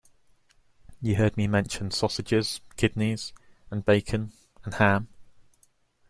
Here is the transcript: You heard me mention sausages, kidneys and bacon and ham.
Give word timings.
You 0.99 1.17
heard 1.17 1.37
me 1.37 1.45
mention 1.45 1.91
sausages, 1.91 2.59
kidneys 2.75 3.33
and 3.69 3.85
bacon 3.85 4.31
and 4.65 4.73
ham. 4.73 5.09